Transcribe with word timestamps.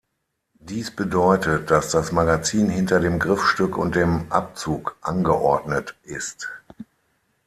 Dies 0.57 0.89
bedeutet, 0.89 1.69
dass 1.69 1.91
das 1.91 2.11
Magazin 2.11 2.69
hinter 2.71 2.99
dem 2.99 3.19
Griffstück 3.19 3.77
und 3.77 3.93
dem 3.95 4.31
Abzug 4.31 4.95
angeordnet 4.99 5.93
ist. 6.01 6.49